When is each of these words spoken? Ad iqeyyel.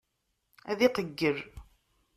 Ad 0.71 0.79
iqeyyel. 0.87 1.37